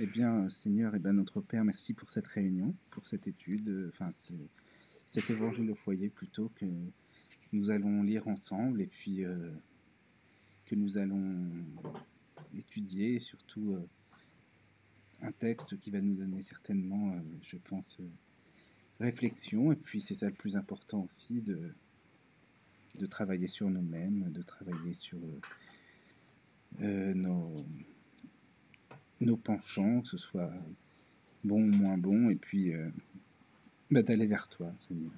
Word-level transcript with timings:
Eh 0.00 0.06
bien, 0.06 0.48
Seigneur, 0.48 0.94
eh 0.94 0.98
bien, 0.98 1.12
notre 1.12 1.42
Père, 1.42 1.64
merci 1.64 1.92
pour 1.92 2.08
cette 2.08 2.26
réunion, 2.26 2.74
pour 2.90 3.04
cette 3.06 3.26
étude, 3.26 3.68
euh, 3.68 3.90
enfin, 3.92 4.10
cet 5.10 5.28
évangile 5.28 5.70
au 5.70 5.74
foyer 5.74 6.08
plutôt 6.08 6.50
que 6.56 6.64
nous 7.52 7.70
allons 7.70 8.02
lire 8.02 8.26
ensemble 8.26 8.80
et 8.80 8.86
puis 8.86 9.22
euh, 9.22 9.52
que 10.64 10.74
nous 10.74 10.96
allons 10.96 11.46
étudier, 12.56 13.18
surtout 13.18 13.72
euh, 13.74 13.86
un 15.20 15.32
texte 15.32 15.78
qui 15.78 15.90
va 15.90 16.00
nous 16.00 16.14
donner 16.14 16.40
certainement, 16.40 17.14
je 17.42 17.58
pense, 17.58 18.00
réflexion. 18.98 19.72
Et 19.72 19.76
puis, 19.76 20.00
c'est 20.00 20.14
ça 20.14 20.26
le 20.26 20.32
plus 20.32 20.56
important 20.56 21.02
aussi, 21.02 21.42
de, 21.42 21.70
de 22.98 23.06
travailler 23.06 23.46
sur 23.46 23.68
nous-mêmes, 23.68 24.32
de 24.32 24.40
travailler 24.40 24.94
sur 24.94 25.18
nos 26.80 27.66
nos 29.22 29.36
penchants, 29.36 30.00
que 30.02 30.08
ce 30.08 30.18
soit 30.18 30.50
bon 31.44 31.62
ou 31.62 31.72
moins 31.72 31.98
bon, 31.98 32.30
et 32.30 32.36
puis 32.36 32.72
euh, 32.74 32.88
bah, 33.90 34.02
d'aller 34.02 34.26
vers 34.26 34.48
toi, 34.48 34.72
Seigneur. 34.86 35.12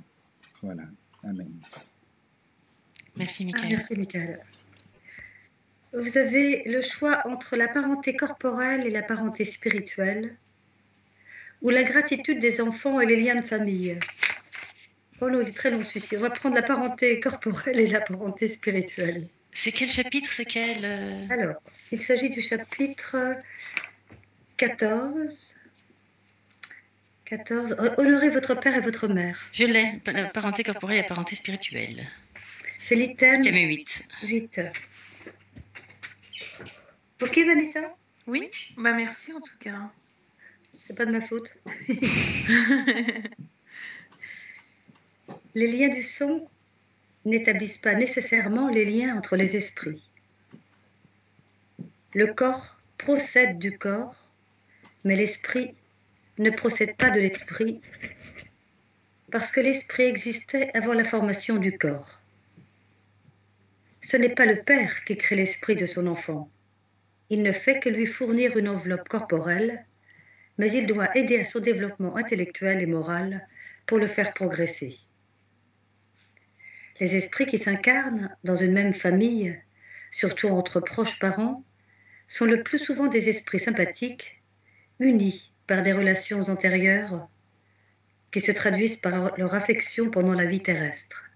Voilà. 0.63 0.85
Amen. 1.23 1.51
Merci, 3.17 3.45
Michael. 3.45 3.63
Ah, 3.65 3.69
merci, 3.71 3.97
Michael. 3.97 4.41
Vous 5.93 6.19
avez 6.19 6.65
le 6.67 6.81
choix 6.81 7.23
entre 7.27 7.57
la 7.57 7.69
parenté 7.69 8.17
corporelle 8.17 8.87
et 8.87 8.91
la 8.91 9.03
parenté 9.03 9.45
spirituelle, 9.45 10.37
ou 11.63 11.71
la 11.71 11.85
gratitude 11.85 12.41
des 12.41 12.61
enfants 12.61 13.01
et 13.01 13.07
les 13.07 13.17
liens 13.17 13.37
de 13.37 13.45
famille. 13.45 13.99
Oh 15.21 15.31
non, 15.31 15.41
il 15.41 15.49
est 15.49 15.53
très 15.53 15.71
long 15.71 15.83
celui-ci. 15.83 16.17
On 16.17 16.21
va 16.21 16.31
prendre 16.31 16.57
la 16.57 16.63
parenté 16.63 17.21
corporelle 17.21 17.79
et 17.79 17.87
la 17.87 18.01
parenté 18.01 18.49
spirituelle. 18.49 19.29
C'est 19.53 19.71
quel 19.71 19.89
chapitre 19.89 20.29
C'est 20.33 20.45
quel 20.45 20.85
euh 20.85 21.23
Alors, 21.31 21.63
il 21.93 22.01
s'agit 22.01 22.29
du 22.29 22.43
chapitre 22.43 23.37
14. 24.69 25.57
14. 27.27 27.77
Honorez 27.99 28.31
votre 28.31 28.55
père 28.55 28.75
et 28.75 28.81
votre 28.81 29.09
mère. 29.09 29.39
Je 29.53 29.67
l'ai, 29.67 30.01
la 30.07 30.29
parenté 30.29 30.63
corporelle 30.63 30.99
et 30.99 31.03
la 31.03 31.09
parenté 31.09 31.37
spirituelle. 31.37 32.07
C'est 32.81 32.95
l'item 32.95 33.43
8. 33.43 34.09
8. 34.23 34.61
Ok, 37.23 37.39
Vanessa? 37.47 37.95
Oui, 38.27 38.51
bah 38.79 38.95
merci 38.95 39.35
en 39.35 39.41
tout 39.41 39.59
cas. 39.61 39.91
C'est 40.77 40.97
pas 40.97 41.05
de 41.05 41.13
ma 41.13 41.21
faute. 41.21 41.59
les 45.55 45.67
liens 45.67 45.89
du 45.89 46.03
sang 46.03 46.49
n'établissent 47.27 47.79
pas 47.79 47.95
nécessairement 47.95 48.69
les 48.69 48.87
liens 48.87 49.15
entre 49.15 49.37
les 49.37 49.57
esprits. 49.57 50.09
Le 52.15 52.33
corps 52.33 52.81
procède 52.97 53.59
du 53.59 53.77
corps 53.77 54.24
mais 55.05 55.17
l'esprit 55.17 55.75
ne 56.39 56.51
procède 56.51 56.97
pas 56.97 57.11
de 57.11 57.21
l'esprit 57.21 57.81
parce 59.31 59.51
que 59.51 59.61
l'esprit 59.61 60.05
existait 60.05 60.71
avant 60.75 60.93
la 60.93 61.05
formation 61.05 61.57
du 61.57 61.77
corps. 61.77 62.21
Ce 64.01 64.17
n'est 64.17 64.35
pas 64.35 64.47
le 64.47 64.63
père 64.63 65.05
qui 65.05 65.17
crée 65.17 65.37
l'esprit 65.37 65.77
de 65.77 65.87
son 65.87 66.07
enfant. 66.07 66.51
Il 67.31 67.43
ne 67.43 67.53
fait 67.53 67.81
que 67.81 67.89
lui 67.89 68.07
fournir 68.07 68.57
une 68.57 68.69
enveloppe 68.69 69.09
corporelle, 69.09 69.87
mais 70.59 70.71
il 70.73 70.87
doit 70.87 71.17
aider 71.17 71.41
à 71.41 71.45
son 71.45 71.61
développement 71.61 72.17
intellectuel 72.17 72.83
et 72.83 72.87
moral 72.87 73.47
pour 73.87 73.99
le 73.99 74.07
faire 74.07 74.33
progresser. 74.35 74.97
Les 77.01 77.17
esprits 77.17 77.47
qui 77.47 77.59
s'incarnent 77.59 78.37
dans 78.45 78.57
une 78.57 78.73
même 78.73 78.95
famille, 78.95 79.59
surtout 80.11 80.49
entre 80.49 80.81
proches 80.81 81.19
parents, 81.19 81.65
sont 82.29 82.45
le 82.45 82.63
plus 82.63 82.79
souvent 82.79 83.09
des 83.09 83.29
esprits 83.29 83.59
sympathiques 83.59 84.44
unis 85.01 85.53
par 85.67 85.83
des 85.83 85.93
relations 85.93 86.41
antérieures 86.49 87.29
qui 88.31 88.41
se 88.41 88.53
traduisent 88.53 88.97
par 88.97 89.37
leur 89.39 89.55
affection 89.55 90.11
pendant 90.11 90.35
la 90.35 90.45
vie 90.45 90.61
terrestre. 90.61 91.31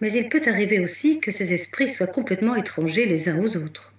Mais 0.00 0.12
il 0.12 0.28
peut 0.28 0.42
arriver 0.46 0.80
aussi 0.80 1.20
que 1.20 1.30
ces 1.30 1.52
esprits 1.52 1.88
soient 1.88 2.06
complètement 2.06 2.56
étrangers 2.56 3.06
les 3.06 3.28
uns 3.28 3.38
aux 3.38 3.56
autres, 3.56 3.96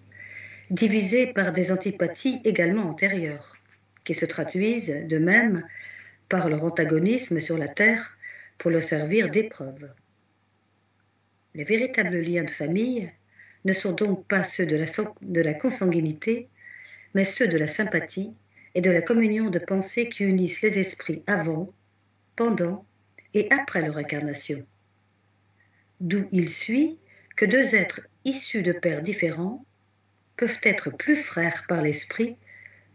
divisés 0.69 1.27
par 1.27 1.51
des 1.51 1.71
antipathies 1.71 2.41
également 2.43 2.83
antérieures, 2.83 3.57
qui 4.03 4.13
se 4.13 4.25
traduisent 4.25 4.95
de 5.07 5.17
même 5.17 5.65
par 6.29 6.49
leur 6.49 6.63
antagonisme 6.63 7.39
sur 7.39 7.57
la 7.57 7.67
terre 7.67 8.17
pour 8.57 8.71
leur 8.71 8.81
servir 8.81 9.29
d'épreuve. 9.29 9.89
Les 11.53 11.63
véritables 11.63 12.19
liens 12.19 12.43
de 12.43 12.49
famille 12.49 13.11
ne 13.63 13.73
sont 13.73 13.93
donc 13.93 14.27
pas 14.27 14.43
ceux 14.43 14.65
de 14.65 14.75
la, 14.75 14.85
de 15.21 15.41
la 15.41 15.53
consanguinité, 15.53 16.49
mais 17.15 17.23
ceux 17.23 17.47
de 17.47 17.57
la 17.57 17.67
sympathie 17.67 18.33
et 18.75 18.81
de 18.81 18.91
la 18.91 19.01
communion 19.01 19.49
de 19.49 19.57
pensée 19.57 20.09
qui 20.09 20.25
unissent 20.25 20.61
les 20.61 20.77
esprits 20.79 21.23
avant, 21.27 21.73
pendant 22.35 22.85
et 23.33 23.49
après 23.51 23.81
leur 23.81 23.97
incarnation. 23.97 24.65
D'où 26.01 26.27
il 26.33 26.49
suit 26.49 26.99
que 27.37 27.45
deux 27.45 27.73
êtres 27.73 28.09
issus 28.25 28.61
de 28.63 28.73
pères 28.73 29.01
différents 29.01 29.65
peuvent 30.35 30.59
être 30.63 30.91
plus 30.91 31.15
frères 31.15 31.63
par 31.69 31.81
l'esprit 31.81 32.35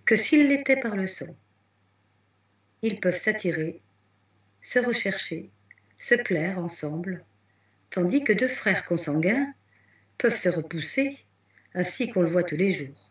que 0.05 0.17
s'ils 0.17 0.49
l'étaient 0.49 0.81
par 0.81 0.97
le 0.97 1.07
sang. 1.07 1.35
Ils 2.83 3.01
peuvent 3.01 3.17
s'attirer, 3.17 3.81
se 4.61 4.79
rechercher, 4.79 5.49
se 5.97 6.15
plaire 6.15 6.59
ensemble, 6.59 7.25
tandis 7.89 8.23
que 8.23 8.35
deux 8.35 8.49
frères 8.49 8.85
consanguins 8.85 9.51
peuvent 10.19 10.37
se 10.37 10.51
repousser, 10.51 11.17
ainsi 11.73 12.11
qu'on 12.11 12.21
le 12.21 12.29
voit 12.29 12.45
tous 12.45 12.57
les 12.57 12.73
jours 12.73 13.10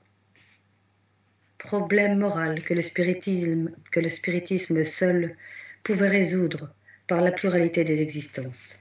problème 1.59 2.17
moral 2.17 2.63
que 2.63 2.73
le 2.73 2.81
spiritisme, 2.81 4.83
seul 4.83 5.35
pouvait 5.83 6.07
résoudre 6.07 6.73
par 7.07 7.21
la 7.21 7.31
pluralité 7.31 7.83
des 7.83 8.01
existences. 8.01 8.79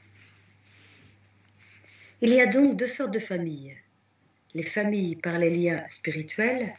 Il 2.23 2.31
y 2.31 2.41
a 2.41 2.47
donc 2.47 2.77
deux 2.77 2.87
sortes 2.87 3.13
de 3.13 3.19
familles. 3.19 3.77
Les 4.55 4.63
familles 4.63 5.17
par 5.17 5.39
les 5.39 5.51
liens 5.51 5.85
spirituels 5.89 6.75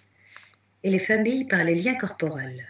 et 0.83 0.89
les 0.89 0.99
familles 0.99 1.45
par 1.45 1.63
les 1.63 1.75
liens 1.75 1.95
corporels. 1.95 2.65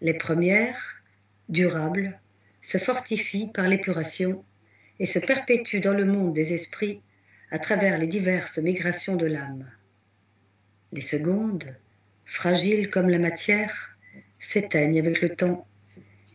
Les 0.00 0.14
premières, 0.14 1.02
durables, 1.48 2.20
se 2.60 2.78
fortifient 2.78 3.50
par 3.52 3.66
l'épuration 3.66 4.44
et 5.00 5.06
se 5.06 5.18
perpétuent 5.18 5.80
dans 5.80 5.94
le 5.94 6.04
monde 6.04 6.34
des 6.34 6.52
esprits 6.52 7.00
à 7.50 7.58
travers 7.58 7.98
les 7.98 8.06
diverses 8.06 8.58
migrations 8.58 9.16
de 9.16 9.26
l'âme. 9.26 9.66
Les 10.92 11.02
secondes, 11.02 11.76
fragiles 12.24 12.90
comme 12.90 13.10
la 13.10 13.18
matière, 13.18 13.98
s'éteignent 14.38 14.98
avec 14.98 15.20
le 15.20 15.28
temps 15.34 15.66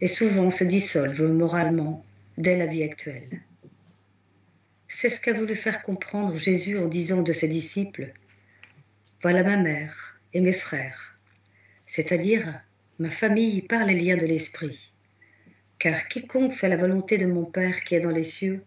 et 0.02 0.08
souvent 0.08 0.50
se 0.50 0.64
dissolvent 0.64 1.32
moralement 1.32 2.06
dès 2.38 2.58
la 2.58 2.66
vie 2.66 2.84
actuelle. 2.84 3.42
C'est 4.88 5.10
ce 5.10 5.20
qu'a 5.20 5.34
voulu 5.34 5.56
faire 5.56 5.82
comprendre 5.82 6.38
Jésus 6.38 6.78
en 6.78 6.88
disant 6.88 7.22
de 7.22 7.34
ses 7.34 7.48
disciples 7.48 8.14
Voilà 9.22 9.44
ma 9.44 9.58
mère 9.58 10.20
et 10.34 10.42
mes 10.42 10.54
frères, 10.54 11.20
c'est-à-dire 11.88 12.62
ma 13.00 13.10
famille 13.10 13.62
par 13.64 13.86
les 13.86 13.96
liens 13.96 14.18
de 14.18 14.26
l'esprit. 14.26 14.92
Car 15.80 16.08
quiconque 16.08 16.54
fait 16.54 16.70
la 16.70 16.78
volonté 16.78 17.18
de 17.18 17.26
mon 17.26 17.46
Père 17.46 17.84
qui 17.84 17.96
est 17.96 18.00
dans 18.00 18.12
les 18.12 18.24
cieux 18.24 18.64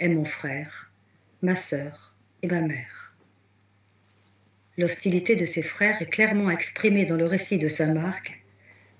est 0.00 0.08
mon 0.08 0.24
frère, 0.24 0.92
ma 1.42 1.56
sœur 1.56 2.16
et 2.42 2.48
ma 2.48 2.60
mère. 2.60 3.07
L'hostilité 4.78 5.34
de 5.34 5.44
ses 5.44 5.62
frères 5.62 6.00
est 6.00 6.08
clairement 6.08 6.50
exprimée 6.50 7.04
dans 7.04 7.16
le 7.16 7.26
récit 7.26 7.58
de 7.58 7.66
Saint 7.66 7.92
Marc, 7.92 8.44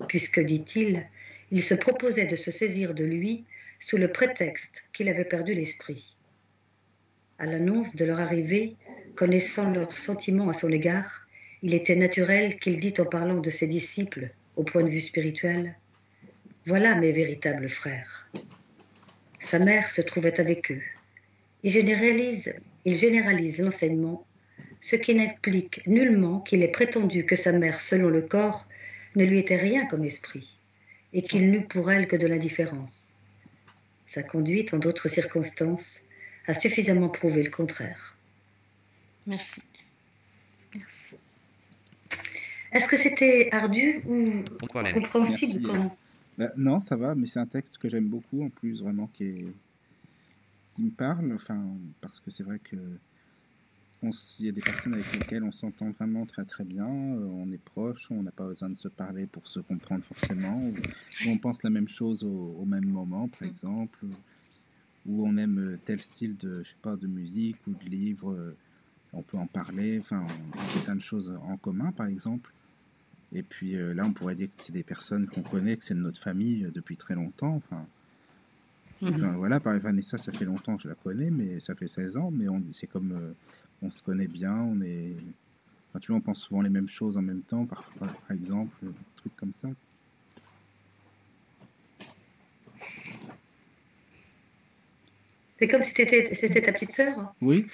puisque, 0.09 0.41
dit-il, 0.41 1.07
il 1.51 1.63
se 1.63 1.73
proposait 1.73 2.25
de 2.25 2.35
se 2.35 2.51
saisir 2.51 2.93
de 2.93 3.05
lui 3.05 3.45
sous 3.79 3.95
le 3.95 4.11
prétexte 4.11 4.83
qu'il 4.91 5.07
avait 5.07 5.23
perdu 5.23 5.53
l'esprit. 5.53 6.17
À 7.37 7.45
l'annonce 7.45 7.95
de 7.95 8.03
leur 8.03 8.19
arrivée, 8.19 8.75
connaissant 9.15 9.71
leurs 9.71 9.97
sentiments 9.97 10.49
à 10.49 10.53
son 10.53 10.69
égard, 10.69 11.25
il 11.63 11.73
était 11.73 11.95
naturel 11.95 12.59
qu'il 12.59 12.77
dit 12.81 12.93
en 12.99 13.05
parlant 13.05 13.39
de 13.39 13.49
ses 13.49 13.67
disciples 13.67 14.31
au 14.57 14.63
point 14.63 14.83
de 14.83 14.89
vue 14.89 14.99
spirituel 14.99 15.77
Voilà 16.65 16.95
mes 16.95 17.13
véritables 17.13 17.69
frères. 17.69 18.29
Sa 19.39 19.59
mère 19.59 19.91
se 19.91 20.01
trouvait 20.01 20.41
avec 20.41 20.71
eux. 20.71 20.81
Il 21.63 21.71
généralise, 21.71 22.53
il 22.83 22.95
généralise 22.95 23.59
l'enseignement 23.59 24.25
ce 24.79 24.95
qui 24.95 25.15
n'implique 25.15 25.85
nullement 25.87 26.39
qu'il 26.39 26.63
ait 26.63 26.71
prétendu 26.71 27.25
que 27.25 27.35
sa 27.35 27.51
mère, 27.51 27.79
selon 27.79 28.09
le 28.09 28.21
corps, 28.21 28.65
ne 29.15 29.25
lui 29.25 29.39
était 29.39 29.57
rien 29.57 29.85
comme 29.85 30.05
esprit, 30.05 30.57
et 31.13 31.21
qu'il 31.21 31.51
n'eût 31.51 31.65
pour 31.65 31.91
elle 31.91 32.07
que 32.07 32.15
de 32.15 32.27
l'indifférence. 32.27 33.13
Sa 34.07 34.23
conduite, 34.23 34.73
en 34.73 34.77
d'autres 34.77 35.09
circonstances, 35.09 36.01
a 36.47 36.53
suffisamment 36.53 37.09
prouvé 37.09 37.43
le 37.43 37.51
contraire. 37.51 38.17
Merci. 39.27 39.61
Merci. 40.75 41.15
Est-ce 42.71 42.87
que 42.87 42.97
c'était 42.97 43.49
ardu 43.51 44.01
ou 44.05 44.43
compréhensible 44.93 45.71
bah, 46.37 46.51
Non, 46.55 46.79
ça 46.79 46.95
va, 46.95 47.15
mais 47.15 47.27
c'est 47.27 47.39
un 47.39 47.45
texte 47.45 47.77
que 47.77 47.89
j'aime 47.89 48.07
beaucoup 48.07 48.43
en 48.43 48.47
plus, 48.47 48.81
vraiment, 48.81 49.07
qui, 49.13 49.25
est... 49.25 49.45
qui 50.75 50.83
me 50.83 50.91
parle, 50.91 51.33
enfin, 51.35 51.61
parce 52.01 52.19
que 52.19 52.31
c'est 52.31 52.43
vrai 52.43 52.59
que 52.59 52.77
il 54.01 54.45
y 54.45 54.49
a 54.49 54.51
des 54.51 54.61
personnes 54.61 54.93
avec 54.93 55.11
lesquelles 55.13 55.43
on 55.43 55.51
s'entend 55.51 55.91
vraiment 55.91 56.25
très 56.25 56.45
très 56.45 56.63
bien, 56.65 56.85
euh, 56.87 57.25
on 57.25 57.51
est 57.51 57.57
proche, 57.63 58.09
on 58.11 58.23
n'a 58.23 58.31
pas 58.31 58.45
besoin 58.47 58.69
de 58.69 58.75
se 58.75 58.87
parler 58.87 59.27
pour 59.27 59.47
se 59.47 59.59
comprendre 59.59 60.03
forcément, 60.05 60.61
ou, 60.67 60.85
ou 61.19 61.31
on 61.31 61.37
pense 61.37 61.63
la 61.63 61.69
même 61.69 61.87
chose 61.87 62.23
au, 62.23 62.29
au 62.57 62.65
même 62.65 62.85
moment, 62.85 63.27
par 63.29 63.43
Mm. 63.43 63.49
exemple, 63.49 64.05
ou 65.05 65.25
on 65.27 65.37
aime 65.37 65.59
euh, 65.59 65.77
tel 65.83 66.01
style 66.01 66.37
de, 66.37 66.63
je 66.63 66.71
sais 66.71 66.77
pas, 66.81 66.97
de 66.97 67.07
musique 67.07 67.65
ou 67.67 67.75
de 67.75 67.85
livre, 67.85 68.31
euh, 68.33 68.57
on 69.13 69.23
peut 69.23 69.37
en 69.37 69.47
parler, 69.47 69.99
enfin, 69.99 70.25
on 70.55 70.67
fait 70.67 70.81
plein 70.81 70.95
de 70.95 71.01
choses 71.01 71.29
en 71.43 71.57
commun, 71.57 71.91
par 71.93 72.07
exemple. 72.07 72.53
Et 73.33 73.43
puis 73.43 73.73
là, 73.73 74.05
on 74.05 74.13
pourrait 74.13 74.35
dire 74.35 74.49
que 74.49 74.63
c'est 74.63 74.73
des 74.73 74.83
personnes 74.85 75.27
qu'on 75.27 75.43
connaît, 75.43 75.77
que 75.77 75.85
c'est 75.85 75.95
de 75.95 75.99
notre 76.01 76.21
famille 76.21 76.69
depuis 76.73 76.97
très 76.97 77.15
longtemps, 77.15 77.55
enfin. 77.55 77.89
Enfin, 79.07 79.35
voilà, 79.37 79.59
par 79.59 79.77
Vanessa, 79.79 80.17
ça 80.17 80.31
fait 80.31 80.45
longtemps 80.45 80.77
que 80.77 80.83
je 80.83 80.87
la 80.89 80.95
connais, 80.95 81.31
mais 81.31 81.59
ça 81.59 81.75
fait 81.75 81.87
16 81.87 82.15
ans, 82.17 82.31
mais 82.31 82.47
on 82.47 82.57
c'est 82.71 82.87
comme 82.87 83.11
euh, 83.11 83.33
on 83.81 83.91
se 83.91 84.01
connaît 84.01 84.27
bien, 84.27 84.53
on 84.55 84.81
est. 84.81 85.15
Enfin, 85.89 85.99
tu 85.99 86.11
vois, 86.11 86.19
on 86.19 86.21
pense 86.21 86.41
souvent 86.41 86.61
les 86.61 86.69
mêmes 86.69 86.89
choses 86.89 87.17
en 87.17 87.21
même 87.21 87.43
temps, 87.43 87.65
parfois, 87.65 88.07
par 88.27 88.31
exemple, 88.31 88.77
euh, 88.83 88.89
des 88.89 89.15
trucs 89.15 89.35
comme 89.35 89.53
ça. 89.53 89.69
C'est 95.59 95.67
comme 95.67 95.83
si 95.83 95.91
c'était 95.91 96.61
ta 96.61 96.71
petite 96.71 96.91
sœur. 96.91 97.33
Oui. 97.41 97.65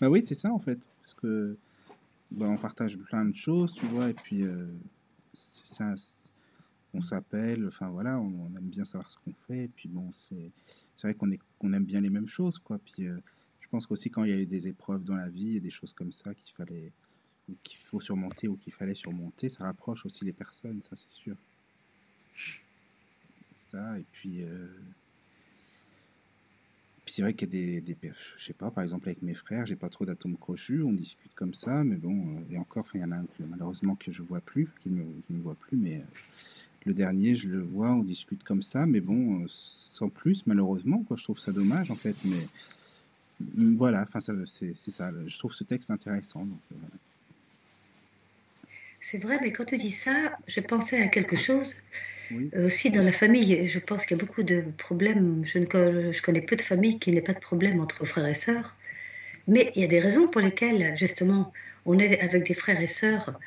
Bah 0.00 0.08
oui, 0.08 0.22
c'est 0.24 0.34
ça 0.34 0.52
en 0.52 0.58
fait, 0.60 0.78
parce 1.02 1.14
que 1.14 1.58
bah, 2.30 2.46
on 2.48 2.58
partage 2.58 2.98
plein 2.98 3.24
de 3.24 3.34
choses, 3.34 3.74
tu 3.74 3.86
vois, 3.86 4.10
et 4.10 4.14
puis 4.14 4.42
euh, 4.42 4.66
ça, 5.32 5.94
on 6.94 7.00
s'appelle, 7.00 7.66
enfin 7.66 7.88
voilà, 7.88 8.18
on, 8.18 8.26
on 8.46 8.56
aime 8.56 8.68
bien 8.68 8.84
savoir 8.84 9.10
ce 9.10 9.16
qu'on 9.18 9.34
fait, 9.46 9.64
et 9.64 9.68
puis 9.68 9.88
bon, 9.88 10.10
c'est 10.12 10.52
c'est 10.96 11.08
vrai 11.08 11.14
qu'on 11.14 11.30
est 11.30 11.38
qu'on 11.58 11.72
aime 11.72 11.84
bien 11.84 12.00
les 12.00 12.10
mêmes 12.10 12.28
choses, 12.28 12.58
quoi. 12.58 12.78
Puis 12.78 13.06
euh, 13.06 13.18
je 13.68 13.70
pense 13.70 13.86
qu'aussi 13.86 14.08
quand 14.08 14.24
il 14.24 14.30
y 14.30 14.32
a 14.32 14.38
eu 14.38 14.46
des 14.46 14.66
épreuves 14.66 15.04
dans 15.04 15.14
la 15.14 15.28
vie 15.28 15.58
et 15.58 15.60
des 15.60 15.68
choses 15.68 15.92
comme 15.92 16.10
ça 16.10 16.32
qu'il 16.32 16.54
fallait 16.54 16.90
qu'il 17.62 17.78
faut 17.78 18.00
surmonter 18.00 18.48
ou 18.48 18.56
qu'il 18.56 18.72
fallait 18.72 18.94
surmonter, 18.94 19.50
ça 19.50 19.64
rapproche 19.64 20.06
aussi 20.06 20.24
les 20.24 20.32
personnes, 20.32 20.80
ça 20.88 20.96
c'est 20.96 21.10
sûr. 21.10 21.36
Ça, 23.52 23.98
et 23.98 24.04
puis 24.10 24.42
euh, 24.42 24.68
puis 27.04 27.12
c'est 27.14 27.22
vrai 27.22 27.34
qu'il 27.34 27.54
y 27.54 27.76
a 27.76 27.80
des, 27.80 27.94
des 27.94 28.12
je 28.36 28.42
sais 28.42 28.54
pas, 28.54 28.70
par 28.70 28.82
exemple 28.84 29.08
avec 29.08 29.20
mes 29.20 29.34
frères, 29.34 29.66
j'ai 29.66 29.76
pas 29.76 29.90
trop 29.90 30.06
d'atomes 30.06 30.38
crochus, 30.38 30.82
on 30.82 30.90
discute 30.90 31.34
comme 31.34 31.52
ça, 31.52 31.84
mais 31.84 31.96
bon, 31.96 32.38
euh, 32.38 32.52
et 32.54 32.56
encore, 32.56 32.86
il 32.94 33.02
y 33.02 33.04
en 33.04 33.12
a 33.12 33.16
un 33.16 33.24
que 33.24 33.42
malheureusement 33.42 33.96
que 33.96 34.12
je 34.12 34.22
vois 34.22 34.40
plus, 34.40 34.68
qui 34.80 34.88
me, 34.88 35.04
me 35.28 35.40
voit 35.40 35.56
plus, 35.56 35.76
mais 35.76 35.98
euh, 35.98 36.04
le 36.86 36.94
dernier, 36.94 37.34
je 37.34 37.48
le 37.48 37.60
vois, 37.60 37.92
on 37.92 38.02
discute 38.02 38.44
comme 38.44 38.62
ça, 38.62 38.86
mais 38.86 39.00
bon, 39.00 39.44
sans 39.48 40.08
plus, 40.08 40.46
malheureusement, 40.46 41.02
quoi, 41.02 41.18
je 41.18 41.24
trouve 41.24 41.38
ça 41.38 41.52
dommage 41.52 41.90
en 41.90 41.96
fait, 41.96 42.16
mais 42.24 42.46
voilà, 43.40 44.02
enfin, 44.02 44.20
ça, 44.20 44.32
c'est 44.46 44.74
c'est 44.76 44.90
ça, 44.90 45.10
je 45.26 45.38
trouve 45.38 45.52
ce 45.52 45.64
texte 45.64 45.90
intéressant, 45.90 46.44
donc 46.44 46.58
euh, 46.72 46.76
voilà. 46.80 46.94
C'est 49.00 49.18
vrai, 49.18 49.38
mais 49.40 49.52
quand 49.52 49.64
tu 49.64 49.76
dis 49.76 49.92
ça, 49.92 50.36
j'ai 50.48 50.60
pensé 50.62 50.96
à 51.00 51.08
quelque 51.08 51.36
chose. 51.36 51.74
Oui, 52.32 52.50
Euh, 52.54 52.66
Aussi 52.66 52.90
dans 52.90 53.02
la 53.04 53.12
famille, 53.12 53.64
je 53.64 53.78
pense 53.78 54.04
qu'il 54.04 54.16
y 54.16 54.20
a 54.20 54.24
beaucoup 54.24 54.42
de 54.42 54.62
problèmes. 54.76 55.44
Je, 55.46 55.58
ne 55.58 55.66
co- 55.66 56.12
je 56.12 56.20
connais 56.20 56.40
peu 56.42 56.56
de 56.56 56.62
familles 56.62 56.98
qui 56.98 57.12
n'aient 57.12 57.22
pas 57.22 57.32
de 57.32 57.38
problème 57.38 57.80
entre 57.80 58.04
frères 58.04 58.26
et 58.26 58.34
sœurs. 58.34 58.76
Mais 59.46 59.72
il 59.76 59.82
y 59.82 59.84
a 59.84 59.88
des 59.88 60.00
raisons 60.00 60.26
pour 60.28 60.40
lesquelles, 60.40 60.96
justement, 60.96 61.52
on 61.86 61.98
est 61.98 62.20
avec 62.20 62.46
des 62.48 62.54
frères 62.54 62.80
et 62.80 62.86
sœurs 62.88 63.38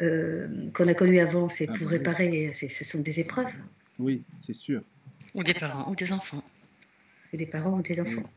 euh, 0.00 0.48
qu'on 0.72 0.88
a 0.88 0.94
connus 0.94 1.20
avant. 1.20 1.48
C'est 1.48 1.66
Ah, 1.68 1.72
pour 1.72 1.86
bah 1.86 1.92
oui. 1.92 1.98
réparer, 1.98 2.50
c'est- 2.54 2.68
ce 2.68 2.84
sont 2.84 3.00
des 3.00 3.20
épreuves. 3.20 3.52
oui, 3.98 4.24
c'est 4.44 4.54
sûr, 4.54 4.82
Ou 5.34 5.42
des 5.42 5.54
parents, 5.54 5.90
ou 5.90 5.94
des 5.94 6.10
enfants. 6.12 6.42
Des 7.32 7.46
parents 7.46 7.78
ou 7.78 7.82
des 7.82 8.00
oui. 8.00 8.08
enfants. 8.16 8.30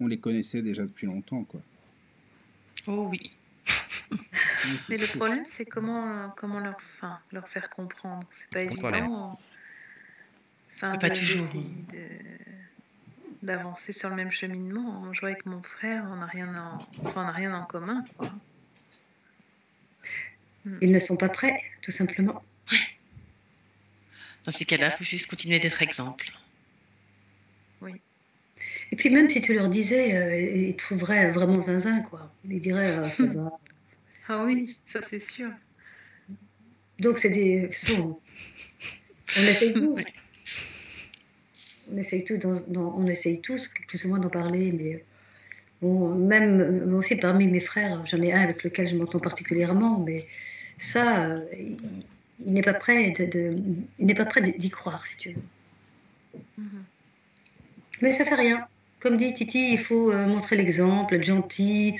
On 0.00 0.06
les 0.06 0.18
connaissait 0.18 0.62
déjà 0.62 0.82
depuis 0.82 1.06
longtemps, 1.06 1.44
quoi. 1.44 1.60
Oh 2.86 3.08
oui. 3.10 3.20
Mais 4.88 4.96
le 4.96 5.18
problème, 5.18 5.44
c'est 5.46 5.64
comment, 5.64 6.30
comment 6.36 6.60
leur, 6.60 6.76
enfin, 6.76 7.16
leur 7.32 7.48
faire 7.48 7.70
comprendre. 7.70 8.26
C'est 8.30 8.48
pas 8.50 8.62
évident. 8.62 9.38
Enfin, 10.74 10.96
Pas 10.98 11.10
toujours. 11.10 11.48
d'avancer 13.42 13.92
sur 13.92 14.10
le 14.10 14.16
même 14.16 14.30
cheminement. 14.30 15.12
Je 15.12 15.20
vois 15.20 15.30
avec 15.30 15.46
mon 15.46 15.62
frère, 15.62 16.04
on 16.10 16.16
n'a 16.16 16.26
rien, 16.26 16.54
en... 16.54 16.78
enfin, 17.04 17.22
on 17.22 17.24
n'a 17.24 17.32
rien 17.32 17.54
en 17.54 17.64
commun, 17.64 18.04
quoi. 18.16 18.30
Ils 20.80 20.90
ne 20.90 20.98
sont 20.98 21.16
pas 21.16 21.28
prêts, 21.28 21.62
tout 21.80 21.92
simplement. 21.92 22.42
Dans 24.44 24.50
ces 24.52 24.64
cas-là, 24.64 24.86
il 24.86 24.92
faut 24.92 25.04
juste 25.04 25.28
continuer 25.28 25.58
d'être 25.58 25.80
exemple. 25.82 26.28
Oui. 27.80 28.00
Et 28.92 28.96
puis 28.96 29.10
même 29.10 29.28
si 29.28 29.40
tu 29.40 29.52
leur 29.54 29.68
disais, 29.68 30.16
euh, 30.16 30.40
ils 30.68 30.76
trouveraient 30.76 31.30
vraiment 31.32 31.60
zinzin, 31.60 32.00
quoi. 32.02 32.32
Ils 32.48 32.60
diraient, 32.60 32.94
Ah, 32.96 33.10
ça 33.10 33.26
va. 33.26 33.50
Ah 34.28 34.44
oui, 34.44 34.66
ça 34.86 35.00
c'est 35.08 35.20
sûr. 35.20 35.50
Donc 37.00 37.18
c'est 37.18 37.30
des... 37.30 37.68
On 39.38 39.42
essaye 39.42 39.72
tous. 39.74 40.04
On 41.92 41.96
essaye 41.98 42.24
tous, 42.24 42.38
dans- 42.38 42.60
dans- 42.68 42.94
on 42.96 43.06
essaye 43.06 43.40
tous 43.40 43.70
plus 43.88 44.04
ou 44.04 44.08
moins 44.08 44.18
d'en 44.18 44.30
parler, 44.30 44.72
mais 44.72 45.04
bon, 45.82 46.14
même 46.14 46.86
moi 46.88 46.98
aussi 47.00 47.16
parmi 47.16 47.46
mes 47.48 47.60
frères, 47.60 48.04
j'en 48.06 48.20
ai 48.22 48.32
un 48.32 48.40
avec 48.42 48.64
lequel 48.64 48.88
je 48.88 48.96
m'entends 48.96 49.20
particulièrement, 49.20 50.00
mais 50.00 50.26
ça, 50.78 51.26
euh, 51.26 51.44
il, 51.58 51.76
il 52.46 52.52
n'est 52.54 52.62
pas 52.62 52.74
prêt 52.74 53.10
de, 53.12 53.24
de- 53.26 53.58
il 53.98 54.06
n'est 54.06 54.14
pas 54.14 54.26
prêt 54.26 54.40
d'y 54.42 54.70
croire, 54.70 55.06
si 55.06 55.16
tu 55.16 55.28
veux. 55.32 55.42
Mhm. 56.58 56.84
Mais 58.02 58.12
ça 58.12 58.24
fait 58.24 58.34
rien. 58.34 58.66
Comme 59.00 59.16
dit 59.16 59.32
Titi, 59.34 59.72
il 59.72 59.78
faut 59.78 60.10
euh, 60.10 60.26
montrer 60.26 60.56
l'exemple, 60.56 61.14
être 61.14 61.24
gentil, 61.24 61.98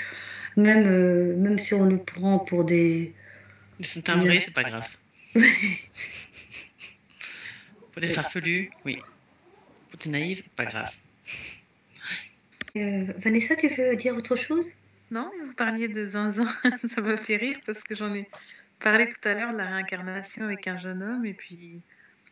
même, 0.57 0.87
euh, 0.87 1.37
même 1.37 1.59
si 1.59 1.75
on 1.75 1.85
nous 1.85 1.99
prend 1.99 2.39
pour 2.39 2.65
des. 2.65 3.15
C'est 3.81 4.09
un 4.09 4.19
vrai, 4.19 4.41
c'est 4.41 4.55
pas 4.55 4.65
grave. 4.65 4.87
Pour 7.93 8.01
des 8.01 8.11
farfelus, 8.11 8.71
oui. 8.85 8.99
Pour 9.91 10.01
des 10.01 10.11
naïfs, 10.11 10.49
pas 10.51 10.65
grave. 10.65 10.91
Euh, 12.77 13.07
Vanessa, 13.19 13.57
tu 13.57 13.69
veux 13.69 13.97
dire 13.97 14.15
autre 14.17 14.37
chose? 14.37 14.69
Non, 15.11 15.31
vous 15.45 15.55
parliez 15.55 15.89
de 15.89 16.05
zinzin, 16.05 16.45
ça 16.89 17.01
m'a 17.01 17.17
fait 17.17 17.37
rire 17.37 17.59
parce 17.65 17.83
que 17.83 17.95
j'en 17.95 18.13
ai 18.15 18.27
parlé 18.81 19.09
tout 19.09 19.29
à 19.29 19.35
l'heure 19.35 19.53
de 19.53 19.59
la 19.59 19.67
réincarnation 19.67 20.45
avec 20.45 20.67
un 20.67 20.77
jeune 20.77 21.03
homme 21.03 21.25
et 21.25 21.33
puis 21.33 21.81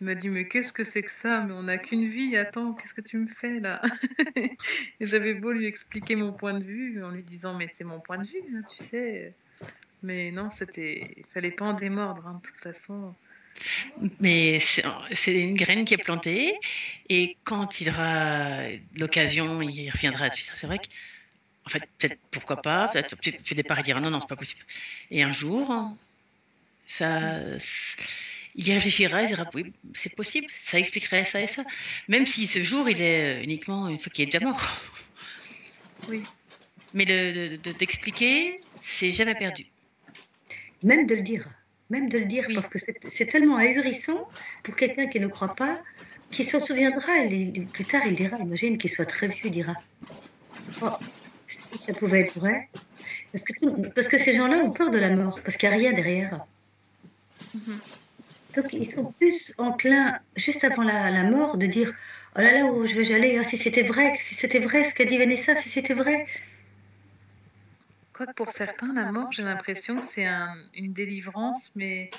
il 0.04 0.08
m'a 0.08 0.14
dit 0.14 0.28
mais 0.28 0.46
qu'est-ce 0.46 0.70
que 0.70 0.84
c'est 0.84 1.00
que 1.00 1.10
ça? 1.10 1.40
Mais 1.40 1.54
on 1.54 1.62
n'a 1.62 1.78
qu'une 1.78 2.10
vie, 2.10 2.36
attends, 2.36 2.74
qu'est-ce 2.74 2.92
que 2.92 3.00
tu 3.00 3.16
me 3.16 3.26
fais 3.26 3.58
là? 3.58 3.80
J'avais 5.00 5.32
beau 5.32 5.50
lui 5.50 5.64
expliquer 5.64 6.14
mon 6.14 6.34
point 6.34 6.52
de 6.58 6.62
vue 6.62 7.02
en 7.02 7.10
lui 7.10 7.22
disant 7.22 7.54
mais 7.54 7.68
c'est 7.68 7.84
mon 7.84 8.00
point 8.00 8.18
de 8.18 8.26
vue, 8.26 8.42
hein, 8.54 8.60
tu 8.70 8.84
sais. 8.84 9.32
Mais 10.02 10.30
non, 10.30 10.50
c'était, 10.50 11.24
fallait 11.32 11.52
pas 11.52 11.64
en 11.64 11.72
démordre, 11.72 12.26
hein, 12.26 12.38
de 12.42 12.46
toute 12.46 12.60
façon. 12.60 13.14
Mais 14.20 14.58
c'est 14.60 15.40
une 15.40 15.54
graine 15.54 15.86
qui 15.86 15.94
est 15.94 16.04
plantée 16.04 16.52
et 17.08 17.38
quand 17.44 17.80
il 17.80 17.88
aura 17.88 18.68
l'occasion, 18.98 19.62
il 19.62 19.88
reviendra 19.88 20.28
dessus. 20.28 20.44
C'est 20.54 20.66
vrai 20.66 20.76
que, 20.76 20.88
en 21.64 21.70
fait, 21.70 21.82
peut-être 21.96 22.18
pourquoi 22.30 22.60
pas, 22.60 22.88
peut-être 22.88 23.18
tu 23.20 23.32
tu 23.32 23.54
départ 23.54 23.78
et 23.78 23.82
dire 23.82 23.98
non, 24.02 24.10
non, 24.10 24.20
c'est 24.20 24.28
pas 24.28 24.36
possible. 24.36 24.60
Et 25.10 25.22
un 25.22 25.32
jour, 25.32 25.96
ça, 26.86 27.40
il 28.56 28.68
y 28.68 28.72
réfléchira, 28.72 29.22
il 29.22 29.28
dira 29.28 29.48
oui, 29.54 29.72
c'est 29.94 30.14
possible, 30.14 30.46
ça 30.56 30.78
expliquerait 30.78 31.24
ça 31.24 31.40
et 31.40 31.46
ça. 31.46 31.64
Même 32.08 32.26
si 32.26 32.46
ce 32.46 32.62
jour, 32.62 32.88
il 32.88 33.00
est 33.00 33.42
uniquement 33.42 33.88
une 33.88 33.98
fois 33.98 34.10
qu'il 34.12 34.22
est 34.28 34.32
déjà 34.32 34.44
mort. 34.44 34.60
Oui. 36.08 36.22
Mais 36.92 37.06
le- 37.06 37.56
de- 37.56 37.72
d'expliquer, 37.72 38.60
c'est 38.78 39.10
jamais 39.12 39.34
perdu. 39.34 39.64
Même 40.82 41.06
de 41.06 41.14
le 41.14 41.22
dire. 41.22 41.48
Même 41.88 42.10
de 42.10 42.18
le 42.18 42.26
dire, 42.26 42.44
Oui. 42.48 42.54
parce 42.54 42.68
que 42.68 42.78
c'est 43.08 43.26
tellement 43.26 43.56
ahurissant 43.56 44.28
pour 44.62 44.76
quelqu'un 44.76 45.06
qui 45.08 45.18
ne 45.18 45.28
croit 45.28 45.54
pas, 45.56 45.80
qui 46.30 46.44
s'en 46.44 46.60
souviendra. 46.60 47.24
et 47.24 47.52
plus 47.72 47.84
tard, 47.86 48.02
il 48.06 48.14
dira, 48.16 48.36
imagine 48.38 48.76
qu'il 48.76 48.90
soit 48.90 49.06
très 49.06 49.28
vieux, 49.28 49.46
il 49.46 49.50
dira 49.50 49.74
Oh, 50.82 50.90
si 51.38 51.78
ça 51.78 51.94
pouvait 51.94 52.20
être 52.20 52.38
vrai. 52.38 52.68
Parce 53.32 53.44
que, 53.44 53.88
parce 53.88 54.08
que 54.08 54.18
ces 54.18 54.34
gens-là 54.34 54.58
ont 54.58 54.70
peur 54.70 54.90
de 54.90 54.98
la 54.98 55.10
mort, 55.10 55.40
parce 55.42 55.56
qu'il 55.56 55.68
n'y 55.70 55.74
a 55.74 55.78
rien 55.78 55.92
derrière. 55.94 56.44
Mhm. 57.54 57.80
Donc 58.56 58.72
ils 58.72 58.84
sont 58.86 59.12
plus 59.12 59.52
enclins, 59.58 60.20
juste 60.36 60.64
avant 60.64 60.82
la, 60.84 61.10
la 61.10 61.24
mort, 61.24 61.56
de 61.58 61.66
dire 61.66 61.92
Oh 62.36 62.40
là 62.40 62.52
là, 62.52 62.66
où 62.66 62.84
je 62.86 62.94
vais 62.94 63.12
aller, 63.12 63.36
ah, 63.38 63.44
si 63.44 63.56
c'était 63.56 63.82
vrai, 63.82 64.14
si 64.16 64.34
c'était 64.34 64.60
vrai 64.60 64.84
ce 64.84 64.94
qu'a 64.94 65.04
dit 65.04 65.18
Vanessa, 65.18 65.54
si 65.54 65.68
c'était 65.68 65.94
vrai. 65.94 66.26
Quoique 68.12 68.32
pour 68.32 68.52
certains, 68.52 68.92
la 68.92 69.10
mort, 69.10 69.32
j'ai 69.32 69.42
l'impression 69.42 69.98
que 69.98 70.04
c'est 70.06 70.24
un- 70.26 70.54
une 70.74 70.92
délivrance, 70.92 71.70
mais 71.74 72.12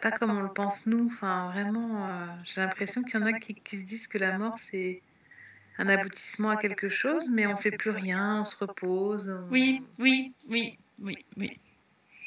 pas 0.00 0.10
comme 0.10 0.30
on 0.36 0.42
le 0.42 0.52
pense 0.52 0.86
nous. 0.86 1.06
Enfin, 1.12 1.50
vraiment, 1.52 2.08
euh, 2.08 2.26
j'ai 2.44 2.60
l'impression 2.62 3.02
qu'il 3.02 3.20
y 3.20 3.22
en 3.22 3.26
a 3.26 3.32
qui, 3.34 3.54
qui 3.54 3.78
se 3.78 3.84
disent 3.84 4.06
que 4.08 4.18
la 4.18 4.38
mort, 4.38 4.58
c'est 4.58 5.02
un 5.78 5.88
aboutissement 5.88 6.50
à 6.50 6.56
quelque 6.56 6.88
chose, 6.88 7.28
mais 7.30 7.46
on 7.46 7.56
fait 7.56 7.70
plus 7.72 7.90
rien, 7.90 8.40
on 8.40 8.44
se 8.44 8.56
repose. 8.56 9.28
on- 9.30 9.50
Oui, 9.50 9.82
oui, 9.98 10.34
oui, 10.48 10.78
oui, 11.02 11.16
oui. 11.36 11.60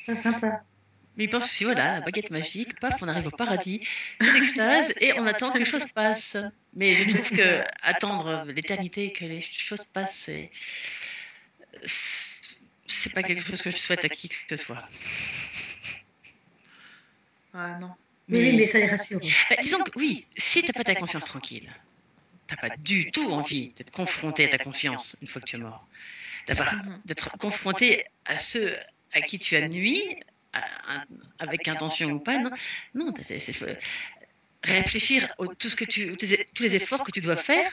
Ah, 0.08 0.15
sympa. 0.15 0.63
Mais 1.17 1.25
il 1.25 1.29
pense 1.29 1.45
aussi, 1.45 1.63
voilà, 1.63 1.93
la 1.93 2.01
baguette 2.01 2.29
magique, 2.29 2.79
paf, 2.79 3.01
on 3.01 3.07
arrive 3.07 3.27
au 3.27 3.31
paradis, 3.31 3.88
c'est 4.19 4.31
l'extase 4.34 4.93
et 5.00 5.13
on 5.19 5.25
attend 5.25 5.51
que 5.51 5.57
les 5.57 5.65
choses 5.65 5.86
passent. 5.93 6.38
Mais 6.74 6.93
je 6.95 7.03
trouve 7.10 7.29
que 7.31 7.63
attendre 7.81 8.43
l'éternité 8.53 9.12
que 9.12 9.24
les 9.25 9.41
choses 9.41 9.84
passent, 9.86 10.15
c'est- 10.15 10.51
c'est- 11.86 13.10
pas 13.13 13.24
quelque 13.24 13.41
chose 13.45 13.62
que 13.62 13.72
je 13.72 13.75
souhaite 13.77 14.03
à 14.03 14.10
qui 14.10 14.27
que 14.29 14.36
ce 14.50 14.55
soit. 14.57 14.81
Ah 17.53 17.77
non. 17.79 17.95
Oui, 18.29 18.39
oui, 18.39 18.57
mais 18.57 18.67
ça 18.67 18.79
les 18.79 18.88
rassure. 18.88 19.19
Bah, 19.50 19.55
disons 19.62 19.84
que 19.84 19.91
oui, 19.98 20.27
si 20.38 20.63
t'as 20.63 20.74
pas 20.74 20.84
ta 20.84 20.95
conscience 20.95 21.25
tranquille, 21.25 21.72
t'as 22.48 22.57
pas 22.57 22.69
du 22.77 23.12
tout 23.12 23.31
envie 23.31 23.74
d'être 23.74 23.91
confronté 23.91 24.45
à 24.45 24.50
ta 24.50 24.57
conscience 24.57 25.15
une 25.22 25.27
fois 25.27 25.41
que 25.41 25.48
tu 25.48 25.55
es 25.55 25.60
mort, 25.60 25.88
d'avoir 26.48 26.74
d'être 27.05 27.38
confronté 27.38 28.05
à 28.25 28.38
ceux 28.38 28.75
à 29.13 29.22
qui 29.22 29.39
tu 29.39 29.55
as 29.55 29.67
nui, 29.67 30.01
à- 30.01 30.13
à- 30.13 30.35
avec 31.40 31.68
intention 31.68 32.12
ou 32.12 32.20
pas, 32.20 32.38
non, 32.40 32.52
non, 32.94 33.14
c'est- 33.22 33.40
réfléchir 34.64 35.32
à 35.40 35.46
tout 35.60 35.70
ce 35.70 35.76
que 35.76 35.86
tu, 35.86 36.16
tous 36.18 36.64
les- 36.64 36.76
efforts 36.76 37.04
que 37.04 37.12
tu 37.12 37.22
dois 37.22 37.36
faire, 37.36 37.72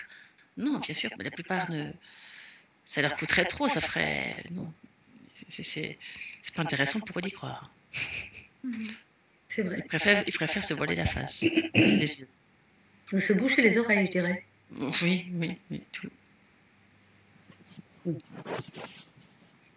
non, 0.56 0.78
bien 0.78 0.94
sûr, 0.94 1.10
mais 1.16 1.24
la 1.24 1.30
plupart 1.30 1.70
ne, 1.70 1.90
ça 2.84 3.00
leur 3.02 3.16
coûterait 3.16 3.44
trop, 3.46 3.68
ça 3.68 3.80
ferait, 3.80 4.36
non, 4.52 4.72
C'est- 5.34 5.46
c'est 5.48 5.62
c'est- 5.62 5.98
c'est 6.42 6.54
pas 6.54 6.60
intéressant 6.62 7.00
pour 7.00 7.18
eux 7.18 7.22
d'y 7.22 7.32
croire. 7.32 7.62
Mhm. 8.64 8.94
C'est 9.48 9.62
vrai. 9.62 9.76
Ils 9.78 9.84
préfèrent, 9.84 10.22
ils 10.26 10.32
préfèrent 10.34 10.64
se 10.64 10.74
voiler 10.74 10.94
la 10.94 11.06
face, 11.06 11.42
les 11.74 12.20
yeux. 12.20 12.28
Ou 13.12 13.18
se 13.20 13.32
boucher 13.32 13.62
les 13.62 13.78
oreilles, 13.78 14.06
je 14.06 14.10
dirais. 14.12 14.44
Oui, 15.02 15.26
oui, 15.34 15.56
oui, 15.70 15.82
tout. 15.90 16.08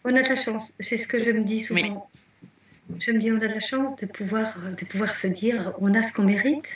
On 0.03 0.13
a 0.15 0.21
de 0.21 0.27
la 0.27 0.35
chance, 0.35 0.73
c'est 0.79 0.97
ce 0.97 1.07
que 1.07 1.23
je 1.23 1.29
me 1.31 1.43
dis 1.43 1.61
souvent. 1.61 2.09
Me 3.11 3.19
dis, 3.19 3.31
on 3.31 3.35
a 3.37 3.39
de 3.39 3.53
la 3.53 3.59
chance 3.59 3.95
de 3.95 4.05
pouvoir, 4.05 4.55
de 4.59 4.85
pouvoir 4.85 5.15
se 5.15 5.27
dire, 5.27 5.73
on 5.79 5.93
a 5.93 6.03
ce 6.03 6.11
qu'on 6.13 6.23
mérite. 6.25 6.69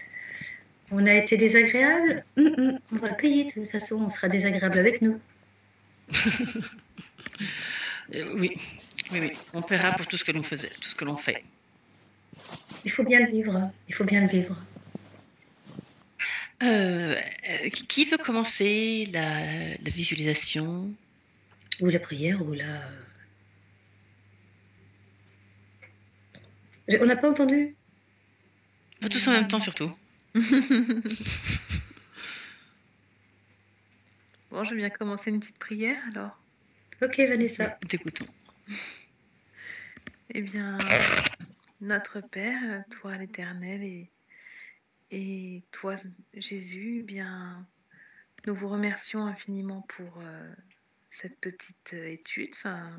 On 0.92 1.06
a 1.06 1.14
été 1.14 1.38
désagréable, 1.38 2.24
hum, 2.38 2.52
hum, 2.58 2.80
on 2.92 2.96
va 2.96 3.10
le 3.10 3.16
payer 3.16 3.44
de 3.46 3.52
toute 3.52 3.68
façon, 3.70 3.98
on 3.98 4.10
sera 4.10 4.28
désagréable 4.28 4.80
avec 4.80 5.02
nous. 5.02 5.20
Euh, 8.16 8.34
oui, 8.38 8.50
oui, 9.12 9.20
oui. 9.22 9.32
On 9.54 9.62
paiera 9.62 9.92
pour 9.92 10.08
tout 10.08 10.18
ce 10.18 10.24
que 10.24 10.32
l'on 10.32 10.42
faisait, 10.42 10.72
tout 10.82 10.90
ce 10.90 10.96
que 10.96 11.06
l'on 11.06 11.16
fait. 11.16 11.44
Il 12.84 12.90
faut 12.90 13.04
bien 13.04 13.20
le 13.20 13.28
vivre, 13.32 13.70
il 13.88 13.94
faut 13.94 14.04
bien 14.04 14.22
le 14.22 14.28
vivre. 14.28 14.58
Euh, 16.64 17.16
euh, 17.16 17.70
qui- 17.70 17.86
qui 17.86 18.06
veut 18.06 18.18
commencer 18.18 19.08
la, 19.14 19.40
la 19.78 19.92
visualisation? 19.92 20.92
Ou 21.82 21.90
la 21.90 22.00
prière, 22.00 22.42
ou 22.44 22.54
la... 22.54 22.82
On 27.02 27.06
n'a 27.06 27.16
pas 27.16 27.30
entendu 27.30 27.76
Pas 29.02 29.10
tous 29.10 29.28
en 29.28 29.32
même 29.32 29.48
temps 29.48 29.60
surtout. 29.60 29.90
Bon, 34.52 34.64
je 34.64 34.72
vais 34.72 34.78
bien 34.78 34.90
commencer 34.90 35.30
une 35.30 35.40
petite 35.40 35.60
prière 35.60 36.02
alors. 36.12 36.36
Ok, 37.04 37.20
Vanessa. 37.20 37.78
T'écoutons. 37.88 38.26
Eh 40.34 40.42
bien, 40.42 40.76
notre 41.82 42.20
Père, 42.20 42.84
toi 42.90 43.14
l'Éternel 43.14 43.84
et, 43.84 44.10
et 45.12 45.64
toi 45.72 45.96
Jésus, 46.34 46.98
eh 47.02 47.04
bien, 47.04 47.64
nous 48.48 48.56
vous 48.56 48.70
remercions 48.70 49.26
infiniment 49.28 49.82
pour 49.82 50.18
euh, 50.18 50.54
cette 51.12 51.40
petite 51.40 51.94
euh, 51.94 52.12
étude, 52.12 52.50
enfin, 52.56 52.92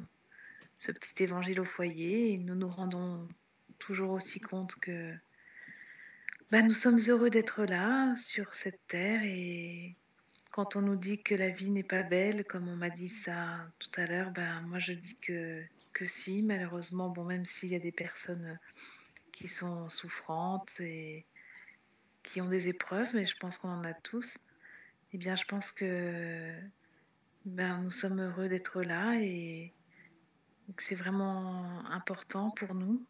ce 0.78 0.92
petit 0.92 1.24
évangile 1.24 1.60
au 1.60 1.64
foyer, 1.64 2.32
et 2.32 2.38
nous 2.38 2.54
nous 2.54 2.68
rendons 2.68 3.28
toujours 3.80 4.12
aussi 4.12 4.40
compte 4.40 4.74
que 4.76 5.12
bah, 6.50 6.62
nous 6.62 6.72
sommes 6.72 7.00
heureux 7.08 7.30
d'être 7.30 7.64
là 7.64 8.14
sur 8.16 8.54
cette 8.54 8.80
terre 8.86 9.22
et 9.24 9.96
quand 10.50 10.76
on 10.76 10.82
nous 10.82 10.96
dit 10.96 11.22
que 11.22 11.34
la 11.34 11.48
vie 11.48 11.70
n'est 11.70 11.82
pas 11.82 12.02
belle, 12.02 12.44
comme 12.44 12.68
on 12.68 12.76
m'a 12.76 12.90
dit 12.90 13.08
ça 13.08 13.68
tout 13.78 14.00
à 14.00 14.06
l'heure, 14.06 14.30
ben 14.32 14.60
moi 14.62 14.78
je 14.78 14.92
dis 14.92 15.16
que 15.16 15.62
que 15.92 16.06
si, 16.06 16.42
malheureusement, 16.42 17.08
bon 17.08 17.24
même 17.24 17.44
s'il 17.44 17.70
y 17.70 17.76
a 17.76 17.80
des 17.80 17.92
personnes 17.92 18.58
qui 19.32 19.48
sont 19.48 19.88
souffrantes 19.88 20.78
et 20.80 21.26
qui 22.22 22.40
ont 22.40 22.48
des 22.48 22.68
épreuves, 22.68 23.08
mais 23.14 23.26
je 23.26 23.36
pense 23.36 23.58
qu'on 23.58 23.70
en 23.70 23.84
a 23.84 23.94
tous. 23.94 24.38
Eh 25.12 25.18
bien, 25.18 25.36
je 25.36 25.44
pense 25.44 25.72
que 25.72 26.52
ben 27.44 27.82
nous 27.82 27.90
sommes 27.90 28.20
heureux 28.20 28.48
d'être 28.48 28.82
là 28.82 29.14
et 29.20 29.72
que 30.76 30.82
c'est 30.82 30.94
vraiment 30.94 31.84
important 31.86 32.50
pour 32.50 32.74
nous. 32.74 33.04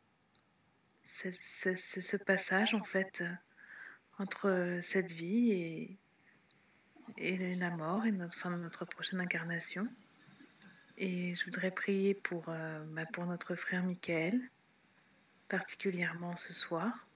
C'est 1.12 1.76
ce 1.76 2.17
passage 2.17 2.73
en 2.75 2.85
fait 2.85 3.23
entre 4.19 4.79
cette 4.81 5.11
vie 5.11 5.99
et, 7.17 7.57
la 7.57 7.71
mort 7.71 8.07
et 8.07 8.12
notre, 8.12 8.35
enfin, 8.37 8.57
notre 8.57 8.85
prochaine 8.85 9.21
incarnation. 9.21 9.88
Et 10.97 11.35
je 11.35 11.45
voudrais 11.47 11.71
prier 11.71 12.14
pour, 12.14 12.45
euh, 12.49 12.85
bah, 12.90 13.07
pour 13.12 13.26
notre 13.26 13.55
frère 13.57 13.83
Michael, 13.83 14.40
particulièrement 15.49 16.37
ce 16.37 16.52
soir, 16.52 17.07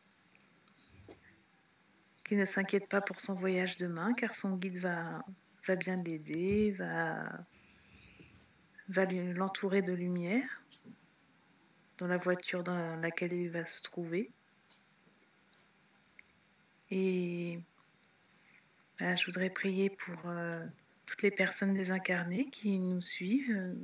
qui 2.25 2.35
ne 2.37 2.47
s'inquiète 2.47 2.89
pas 2.89 3.01
pour 3.01 3.21
son 3.21 3.35
voyage 3.35 3.77
demain, 3.77 4.13
car 4.15 4.35
son 4.35 4.57
guide 4.57 4.79
va, 4.79 5.23
va 5.67 5.77
bien 5.77 5.97
l'aider, 5.97 6.73
va, 6.73 7.25
va 8.89 9.05
l'entourer 9.05 9.83
de 9.83 9.93
lumière 9.93 10.63
dans 11.99 12.07
la 12.07 12.17
voiture 12.17 12.63
dans 12.63 12.97
laquelle 12.97 13.33
il 13.33 13.51
va 13.51 13.67
se 13.67 13.83
trouver. 13.83 14.31
Et 16.91 17.59
bah, 19.01 19.17
je 19.17 19.27
voudrais 19.27 19.51
prier 19.51 19.91
pour 19.91 20.17
euh, 20.27 20.65
toutes 21.07 21.23
les 21.23 21.31
personnes 21.31 21.75
désincarnées 21.75 22.49
qui 22.51 22.79
nous 22.79 23.01
suivent, 23.01 23.51
euh, 23.51 23.75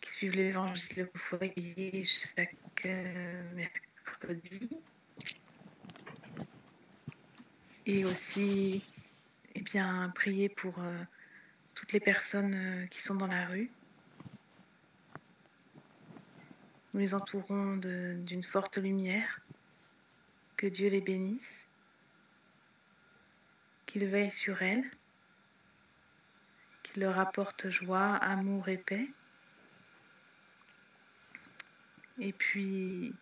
qui 0.00 0.12
suivent 0.12 0.34
l'évangile 0.34 1.08
au 1.14 1.18
foyer 1.18 2.04
chaque 2.04 2.86
euh, 2.86 3.54
mercredi. 3.54 4.70
Et 7.86 8.04
aussi, 8.04 8.84
eh 9.54 9.60
bien, 9.60 10.10
prier 10.14 10.48
pour 10.48 10.80
toutes 11.74 11.92
les 11.92 12.00
personnes 12.00 12.86
qui 12.90 13.02
sont 13.02 13.14
dans 13.14 13.26
la 13.26 13.46
rue. 13.46 13.70
Nous 16.92 17.00
les 17.00 17.14
entourons 17.14 17.76
d'une 17.76 18.42
forte 18.42 18.76
lumière. 18.76 19.40
Que 20.56 20.66
Dieu 20.66 20.88
les 20.88 21.00
bénisse. 21.00 21.68
Qu'il 23.86 24.06
veille 24.06 24.32
sur 24.32 24.60
elles. 24.62 24.90
Qu'il 26.82 27.02
leur 27.02 27.18
apporte 27.18 27.70
joie, 27.70 28.16
amour 28.16 28.68
et 28.68 28.78
paix. 28.78 29.08
Et 32.18 32.32
puis, 32.32 33.14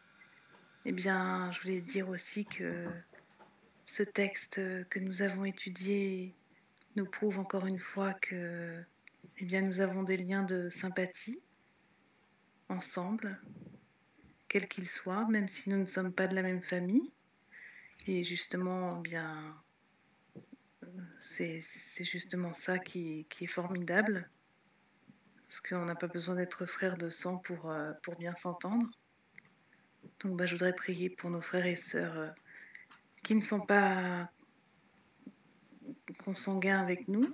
eh 0.86 0.92
bien, 0.92 1.52
je 1.52 1.60
voulais 1.60 1.82
dire 1.82 2.08
aussi 2.08 2.46
que 2.46 2.86
ce 3.84 4.02
texte 4.02 4.60
que 4.88 4.98
nous 4.98 5.20
avons 5.20 5.44
étudié 5.44 6.34
nous 6.96 7.06
prouve 7.06 7.38
encore 7.38 7.66
une 7.66 7.78
fois 7.78 8.14
que 8.14 8.82
eh 9.38 9.44
bien, 9.44 9.60
nous 9.60 9.80
avons 9.80 10.02
des 10.02 10.16
liens 10.16 10.42
de 10.42 10.68
sympathie 10.68 11.40
ensemble, 12.68 13.40
quels 14.48 14.68
qu'ils 14.68 14.88
soient, 14.88 15.26
même 15.28 15.48
si 15.48 15.70
nous 15.70 15.76
ne 15.76 15.86
sommes 15.86 16.12
pas 16.12 16.26
de 16.26 16.34
la 16.34 16.42
même 16.42 16.62
famille. 16.62 17.10
Et 18.06 18.24
justement, 18.24 18.96
bien, 18.96 19.54
c'est 21.20 21.60
justement 22.00 22.52
ça 22.54 22.78
qui, 22.78 23.26
est 23.40 23.46
formidable, 23.46 24.28
parce 25.46 25.60
qu'on 25.60 25.84
n'a 25.84 25.94
pas 25.94 26.06
besoin 26.06 26.36
d'être 26.36 26.66
frères 26.66 26.96
de 26.96 27.10
sang 27.10 27.38
pour, 27.38 27.70
euh, 27.70 27.92
pour 28.02 28.16
bien 28.16 28.34
s'entendre. 28.36 28.86
Donc, 30.20 30.36
bah, 30.36 30.46
je 30.46 30.54
voudrais 30.54 30.74
prier 30.74 31.10
pour 31.10 31.30
nos 31.30 31.40
frères 31.40 31.66
et 31.66 31.76
sœurs 31.76 32.16
euh, 32.16 32.28
qui 33.22 33.34
ne 33.34 33.40
sont 33.40 33.60
pas 33.60 34.30
consanguins 36.24 36.80
avec 36.80 37.08
nous. 37.08 37.32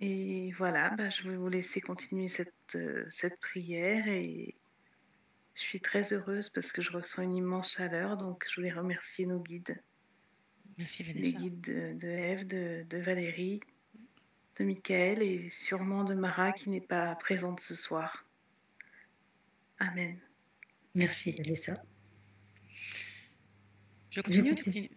Et 0.00 0.52
voilà, 0.52 0.90
bah, 0.96 1.10
je 1.10 1.28
vais 1.28 1.36
vous 1.36 1.48
laisser 1.48 1.80
continuer 1.80 2.28
cette, 2.28 2.54
euh, 2.74 3.04
cette 3.10 3.38
prière 3.40 4.08
et 4.08 4.54
je 5.54 5.60
suis 5.60 5.80
très 5.80 6.12
heureuse 6.14 6.48
parce 6.48 6.72
que 6.72 6.80
je 6.80 6.90
ressens 6.92 7.22
une 7.22 7.36
immense 7.36 7.72
chaleur, 7.74 8.16
donc 8.16 8.46
je 8.48 8.56
voulais 8.56 8.72
remercier 8.72 9.26
nos 9.26 9.40
guides, 9.40 9.78
Merci 10.78 11.02
les 11.02 11.12
Vanessa. 11.12 11.38
guides 11.38 11.60
de, 11.60 11.98
de 11.98 12.08
Eve, 12.08 12.46
de, 12.46 12.84
de 12.88 12.96
Valérie, 12.98 13.60
de 14.58 14.64
Michael 14.64 15.22
et 15.22 15.50
sûrement 15.50 16.04
de 16.04 16.14
Mara 16.14 16.52
qui 16.52 16.70
n'est 16.70 16.80
pas 16.80 17.14
présente 17.16 17.60
ce 17.60 17.74
soir. 17.74 18.24
Amen. 19.80 20.18
Merci, 20.94 21.32
Vanessa. 21.32 21.82
Je 24.10 24.20
continue 24.22 24.54
continue. 24.54 24.84
ou 24.84 24.88
tu- 24.88 24.94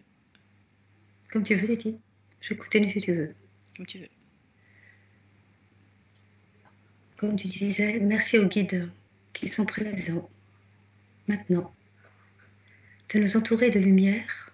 Comme 1.30 1.42
tu 1.44 1.54
veux, 1.56 1.66
Titi. 1.68 2.00
Je 2.40 2.54
continue 2.54 2.88
si 2.88 3.00
tu 3.02 3.14
veux. 3.14 3.34
comme 3.76 3.86
tu 3.86 3.98
veux. 3.98 4.08
Comme 7.16 7.36
tu 7.36 7.46
disais, 7.48 7.98
merci 8.00 8.38
aux 8.38 8.46
guides 8.46 8.90
qui 9.32 9.48
sont 9.48 9.64
présents 9.64 10.28
maintenant, 11.28 11.72
de 13.12 13.18
nous 13.18 13.36
entourer 13.36 13.70
de 13.70 13.78
lumière 13.78 14.52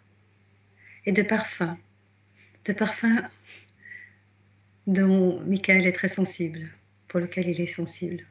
et 1.06 1.12
de 1.12 1.22
parfums, 1.22 1.76
de 2.66 2.72
parfums 2.72 3.22
dont 4.86 5.40
Michael 5.40 5.86
est 5.86 5.92
très 5.92 6.08
sensible, 6.08 6.70
pour 7.08 7.20
lequel 7.20 7.48
il 7.48 7.60
est 7.60 7.66
sensible. 7.66 8.26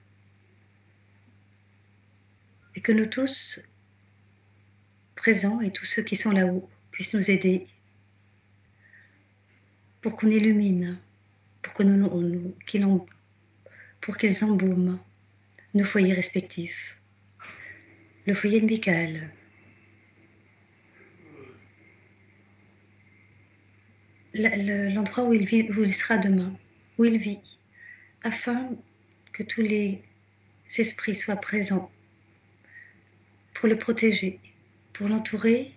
et 2.76 2.82
que 2.82 2.92
nous 2.94 3.08
tous, 3.08 3.60
présents 5.16 5.60
et 5.60 5.72
tous 5.72 5.84
ceux 5.84 6.04
qui 6.04 6.16
sont 6.16 6.32
là-haut, 6.32 6.70
puissent 6.92 7.14
nous 7.14 7.30
aider 7.30 7.68
pour 10.00 10.16
qu'on 10.16 10.30
illumine, 10.30 10.98
pour 11.62 11.74
que 11.74 11.84
nous, 11.84 12.06
en- 12.06 13.06
pour 14.02 14.18
qu'ils 14.18 14.44
embaument 14.44 15.00
nos 15.74 15.84
foyers 15.84 16.14
respectifs. 16.14 16.98
Le 18.26 18.34
foyer 18.34 18.62
de 18.62 18.66
Michael, 18.66 19.32
l'endroit 24.34 25.26
où 25.26 25.34
il 25.34 25.46
vit, 25.46 25.70
où 25.72 25.84
il 25.84 25.94
sera 25.94 26.18
demain, 26.18 26.58
où 26.98 27.06
il 27.06 27.18
vit, 27.18 27.60
afin 28.24 28.70
que 29.32 29.44
tous 29.44 29.62
les 29.62 30.02
esprits 30.78 31.16
soient 31.16 31.36
présents 31.36 31.92
pour 33.54 33.68
le 33.68 33.78
protéger, 33.78 34.40
pour 34.94 35.10
l'entourer, 35.10 35.74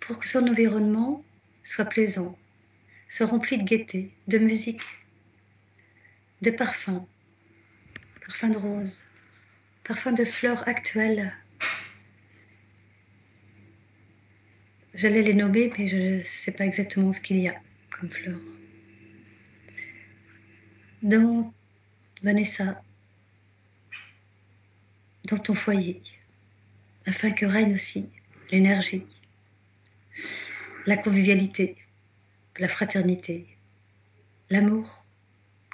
pour 0.00 0.18
que 0.18 0.28
son 0.28 0.46
environnement 0.46 1.24
soit 1.62 1.84
plaisant, 1.84 2.36
soit 3.08 3.26
rempli 3.26 3.58
de 3.58 3.64
gaieté, 3.64 4.10
de 4.28 4.38
musique, 4.38 4.82
de 6.42 6.50
parfums, 6.50 7.06
parfums 8.26 8.50
de 8.50 8.58
roses, 8.58 9.04
parfums 9.84 10.14
de 10.14 10.24
fleurs 10.24 10.66
actuelles. 10.68 11.32
J'allais 14.94 15.22
les 15.22 15.34
nommer, 15.34 15.72
mais 15.76 15.86
je 15.86 15.96
ne 15.96 16.22
sais 16.22 16.52
pas 16.52 16.64
exactement 16.64 17.12
ce 17.12 17.20
qu'il 17.20 17.40
y 17.40 17.48
a 17.48 17.54
comme 17.90 18.10
fleurs. 18.10 18.40
Dans 21.02 21.52
Vanessa, 22.22 22.82
dans 25.24 25.38
ton 25.38 25.54
foyer, 25.54 26.02
afin 27.06 27.30
que 27.30 27.46
règne 27.46 27.74
aussi 27.74 28.10
l'énergie, 28.50 29.06
la 30.86 30.96
convivialité, 30.96 31.76
la 32.58 32.68
fraternité, 32.68 33.46
l'amour, 34.50 35.04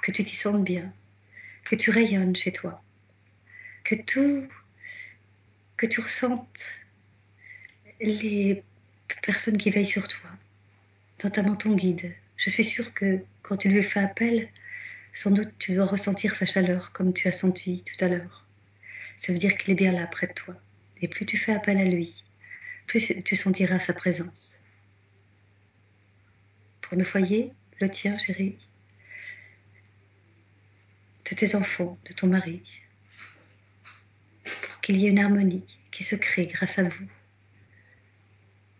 que 0.07 0.13
tu 0.13 0.23
t'y 0.23 0.37
sentes 0.37 0.63
bien, 0.63 0.93
que 1.65 1.75
tu 1.75 1.91
rayonnes 1.91 2.33
chez 2.33 2.53
toi, 2.53 2.81
que 3.83 3.95
tout, 3.95 4.47
que 5.75 5.85
tu 5.85 5.99
ressentes 5.99 6.71
les 7.99 8.63
personnes 9.21 9.57
qui 9.57 9.69
veillent 9.69 9.85
sur 9.85 10.07
toi, 10.07 10.29
notamment 11.25 11.57
ton 11.57 11.75
guide. 11.75 12.15
Je 12.37 12.49
suis 12.49 12.63
sûre 12.63 12.93
que 12.93 13.21
quand 13.41 13.57
tu 13.57 13.67
lui 13.67 13.83
fais 13.83 13.99
appel, 13.99 14.47
sans 15.11 15.31
doute 15.31 15.53
tu 15.59 15.75
dois 15.75 15.85
ressentir 15.85 16.35
sa 16.35 16.45
chaleur 16.45 16.93
comme 16.93 17.13
tu 17.13 17.27
as 17.27 17.33
senti 17.33 17.83
tout 17.83 18.05
à 18.05 18.07
l'heure. 18.07 18.45
Ça 19.17 19.33
veut 19.33 19.39
dire 19.39 19.57
qu'il 19.57 19.71
est 19.71 19.75
bien 19.75 19.91
là 19.91 20.07
près 20.07 20.27
de 20.27 20.33
toi. 20.33 20.55
Et 21.01 21.09
plus 21.09 21.25
tu 21.25 21.35
fais 21.35 21.51
appel 21.51 21.79
à 21.79 21.83
lui, 21.83 22.23
plus 22.85 23.11
tu 23.25 23.35
sentiras 23.35 23.79
sa 23.79 23.91
présence. 23.91 24.61
Pour 26.79 26.95
le 26.95 27.03
foyer, 27.03 27.51
le 27.81 27.89
tien, 27.89 28.17
chérie, 28.17 28.55
de 31.29 31.35
tes 31.35 31.55
enfants, 31.55 31.97
de 32.05 32.13
ton 32.13 32.27
mari, 32.27 32.81
pour 34.43 34.81
qu'il 34.81 34.97
y 34.97 35.05
ait 35.05 35.09
une 35.09 35.19
harmonie 35.19 35.65
qui 35.91 36.03
se 36.03 36.15
crée 36.15 36.47
grâce 36.47 36.79
à 36.79 36.83
vous. 36.83 37.07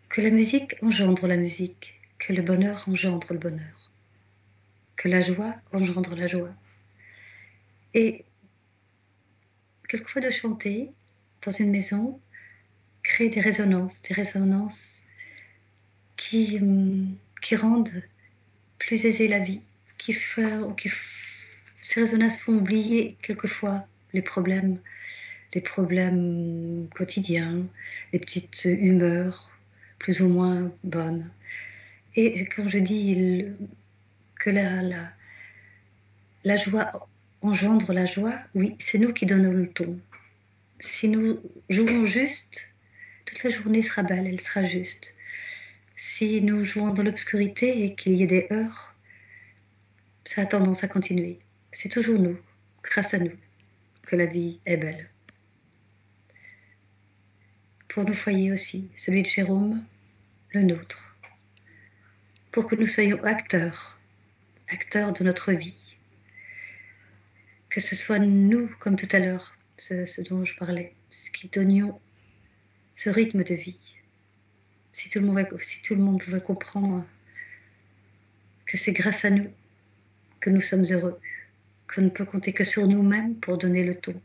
Que 0.10 0.22
la 0.22 0.30
musique 0.30 0.75
engendre 0.82 1.27
la 1.27 1.38
musique, 1.38 2.00
que 2.20 2.34
le 2.34 2.42
bonheur 2.42 2.88
engendre 2.88 3.27
le 3.32 3.39
bonheur, 3.39 3.92
que 4.96 5.10
la 5.10 5.22
joie 5.22 5.56
engendre 5.74 6.16
la 6.16 6.27
joie. 6.27 6.54
Et 7.94 8.24
quelquefois 9.88 10.22
de 10.22 10.30
chanter 10.30 10.92
dans 11.44 11.51
une 11.51 11.72
maison 11.72 12.20
crée 13.04 13.30
des 13.30 13.42
résonances, 13.42 14.01
des 14.04 14.13
résonances 14.13 15.01
qui, 16.16 16.60
hum, 16.60 17.16
rendent 17.53 18.03
plus 18.79 19.05
aisée 19.05 19.27
la 19.27 19.40
vie, 19.40 19.62
qui, 19.98 20.14
font, 20.14 20.74
qui 20.74 20.90
ces 21.88 22.02
résonances 22.02 22.38
font 22.38 22.52
oublier 22.52 23.16
quelquefois 23.22 23.88
les 24.12 24.22
problèmes, 24.22 24.78
les 25.54 25.62
problèmes 25.62 26.90
quotidiens, 26.94 27.66
les 28.12 28.20
petites 28.20 28.66
humeurs 28.66 29.50
plus 29.98 30.20
ou 30.20 30.28
moins 30.28 30.70
bonnes. 30.84 31.32
Et 32.18 32.46
quand 32.48 32.68
je 32.68 32.80
dis 32.80 33.46
que 34.38 34.50
la, 34.50 34.82
la, 34.82 35.10
la 36.44 36.58
joie 36.58 37.08
engendre 37.42 37.94
la 37.94 38.06
joie, 38.06 38.38
oui, 38.54 38.76
c'est 38.80 38.98
nous 38.98 39.14
qui 39.14 39.26
donnons 39.26 39.54
le 39.54 39.70
ton. 39.70 39.98
Si 40.82 41.08
nous 41.08 41.40
jouons 41.70 42.06
juste, 42.06 42.68
toute 43.24 43.42
la 43.46 43.50
journée 43.50 43.82
sera 43.82 44.04
belle, 44.04 44.28
elle 44.28 44.42
sera 44.42 44.66
juste. 44.66 45.16
Si 45.96 46.42
nous 46.42 46.66
jouons 46.66 46.90
dans 46.90 47.04
l'obscurité 47.04 47.86
et 47.86 47.96
qu'il 47.96 48.16
y 48.16 48.24
ait 48.24 48.28
des 48.28 48.48
heurts, 48.52 48.94
ça 50.26 50.42
a 50.42 50.46
tendance 50.46 50.84
à 50.84 50.90
continuer. 50.90 51.40
C'est 51.79 51.90
toujours 51.90 52.18
nous, 52.18 52.40
grâce 52.81 53.13
à 53.13 53.20
nous, 53.20 53.37
que 54.01 54.16
la 54.16 54.25
vie 54.25 54.59
est 54.66 54.77
belle. 54.77 55.11
Pour 57.87 58.03
nos 58.03 58.16
foyers 58.16 58.51
aussi, 58.51 58.90
celui 58.96 59.22
de 59.22 59.27
Jérôme, 59.27 59.85
le 60.53 60.63
nôtre. 60.63 61.16
Pour 62.51 62.66
que 62.66 62.74
nous 62.74 62.87
soyons 62.87 63.24
acteurs, 63.24 64.01
acteurs 64.70 65.13
de 65.13 65.24
notre 65.24 65.53
vie. 65.53 65.98
Que 67.70 67.79
ce 67.79 67.96
soit 67.96 68.18
nous, 68.18 68.70
comme 68.79 68.96
tout 68.96 69.09
à 69.11 69.20
l'heure, 69.20 69.55
ce, 69.77 70.22
dont 70.22 70.44
je 70.44 70.57
parlais, 70.57 70.96
ce 71.11 71.29
qui 71.29 71.48
donnions 71.48 72.01
ce 72.96 73.11
rythme 73.11 73.44
de 73.44 73.53
vie. 73.53 73.94
Si 74.94 75.11
tout 75.11 75.20
le 75.20 75.27
monde 76.01 76.24
pouvait 76.24 76.42
comprendre 76.42 77.05
que 78.66 78.77
c'est 78.77 78.94
grâce 78.94 79.25
à 79.25 79.29
nous 79.29 79.53
que 80.40 80.50
nous 80.50 80.61
sommes 80.61 80.85
heureux, 80.85 81.20
qu'on 81.88 82.02
ne 82.02 82.10
peut 82.10 82.26
compter 82.26 82.54
que 82.54 82.64
sur 82.64 82.88
nous-mêmes 82.88 83.36
pour 83.36 83.58
donner 83.58 83.84
le 83.84 83.96
ton. 83.96 84.20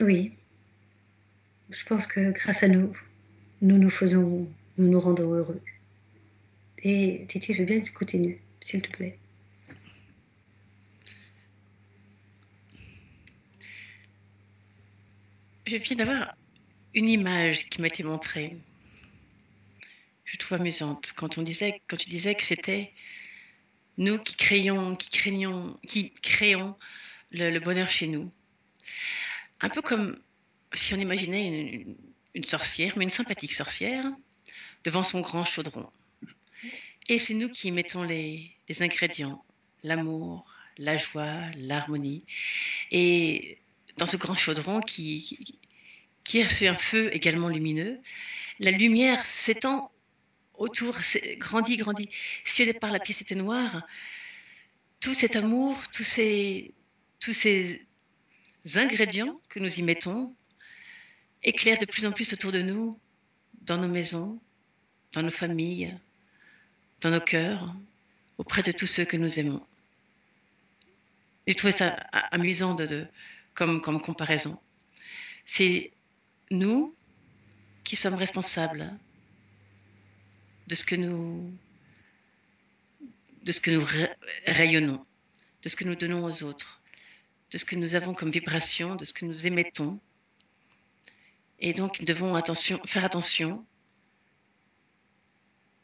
Oui, 0.00 0.32
je 1.70 1.84
pense 1.84 2.06
que 2.06 2.30
grâce 2.32 2.62
à 2.62 2.68
nous, 2.68 2.96
nous 3.62 3.78
nous 3.78 3.90
faisons, 3.90 4.48
nous 4.76 4.88
nous 4.88 5.00
rendons 5.00 5.32
heureux. 5.32 5.62
Et 6.82 7.24
Titi, 7.28 7.54
je 7.54 7.60
veux 7.60 7.64
bien 7.64 7.80
que 7.80 7.86
tu 7.86 7.92
continues, 7.92 8.40
s'il 8.60 8.82
te 8.82 8.90
plaît. 8.90 9.18
Je 15.66 15.76
viens 15.76 15.96
d'avoir 15.96 16.34
une 16.94 17.08
image 17.08 17.70
qui 17.70 17.80
m'a 17.80 17.86
été 17.86 18.02
montrée. 18.02 18.50
que 18.50 18.56
Je 20.24 20.36
trouve 20.36 20.60
amusante 20.60 21.14
quand 21.16 21.28
tu 21.28 21.42
disais 21.42 21.80
que 22.34 22.42
c'était 22.42 22.92
nous 23.98 24.18
qui 24.18 24.36
créions, 24.36 24.94
qui 24.96 25.10
qui 25.86 26.10
créons 26.22 26.76
le, 27.32 27.58
bonheur 27.58 27.88
chez 27.88 28.06
nous. 28.06 28.30
Un 29.60 29.68
peu 29.68 29.82
comme 29.82 30.16
si 30.72 30.94
on 30.94 30.98
imaginait 30.98 31.84
une, 32.34 32.44
sorcière, 32.44 32.94
mais 32.96 33.04
une 33.04 33.10
sympathique 33.10 33.52
sorcière, 33.52 34.04
devant 34.84 35.02
son 35.02 35.20
grand 35.20 35.44
chaudron. 35.44 35.88
Et 37.08 37.18
c'est 37.18 37.34
nous 37.34 37.48
qui 37.48 37.70
mettons 37.70 38.02
les, 38.02 38.50
ingrédients, 38.80 39.44
l'amour, 39.82 40.44
la 40.78 40.96
joie, 40.96 41.40
l'harmonie. 41.56 42.24
Et 42.90 43.58
dans 43.98 44.06
ce 44.06 44.16
grand 44.16 44.34
chaudron 44.34 44.80
qui, 44.80 45.22
qui, 46.24 46.44
qui 46.44 46.66
un 46.66 46.74
feu 46.74 47.14
également 47.14 47.48
lumineux, 47.48 48.00
la 48.58 48.70
lumière 48.70 49.24
s'étend 49.24 49.92
autour, 50.56 50.96
grandit, 51.38 51.76
grandit. 51.76 52.08
Si 52.44 52.62
au 52.62 52.66
départ 52.66 52.90
la 52.92 53.00
pièce 53.00 53.20
était 53.20 53.34
noire, 53.34 53.82
tout 55.00 55.14
cet 55.14 55.36
amour, 55.36 55.76
tous 55.92 56.04
ces, 56.04 56.72
tous 57.20 57.32
ces 57.32 57.84
ingrédients 58.76 59.40
que 59.48 59.60
nous 59.60 59.78
y 59.78 59.82
mettons 59.82 60.34
éclairent 61.42 61.78
de 61.80 61.86
plus 61.86 62.06
en 62.06 62.12
plus 62.12 62.32
autour 62.32 62.52
de 62.52 62.62
nous, 62.62 62.98
dans 63.62 63.76
nos 63.78 63.88
maisons, 63.88 64.40
dans 65.12 65.22
nos 65.22 65.30
familles, 65.30 65.96
dans 67.02 67.10
nos 67.10 67.20
cœurs, 67.20 67.74
auprès 68.38 68.62
de 68.62 68.72
tous 68.72 68.86
ceux 68.86 69.04
que 69.04 69.16
nous 69.16 69.38
aimons. 69.38 69.64
J'ai 71.46 71.54
trouvé 71.54 71.72
ça 71.72 71.90
amusant 72.32 72.74
de, 72.74 72.86
de- 72.86 73.06
comme, 73.54 73.80
comme 73.80 74.00
comparaison. 74.00 74.58
C'est 75.44 75.92
nous 76.50 76.88
qui 77.84 77.96
sommes 77.96 78.14
responsables 78.14 78.86
de 80.66 80.74
ce 80.74 80.84
que 80.84 80.94
nous, 80.96 81.52
de 83.42 83.52
ce 83.52 83.60
que 83.60 83.70
nous 83.70 83.84
ra- 83.84 84.14
rayonnons, 84.46 85.04
de 85.62 85.68
ce 85.68 85.76
que 85.76 85.84
nous 85.84 85.94
donnons 85.94 86.24
aux 86.24 86.42
autres, 86.42 86.80
de 87.50 87.58
ce 87.58 87.64
que 87.64 87.76
nous 87.76 87.94
avons 87.94 88.14
comme 88.14 88.30
vibration, 88.30 88.96
de 88.96 89.04
ce 89.04 89.12
que 89.12 89.24
nous 89.24 89.46
émettons. 89.46 90.00
Et 91.60 91.72
donc, 91.72 92.00
nous 92.00 92.06
devons 92.06 92.32
faire 92.84 93.04
attention 93.04 93.64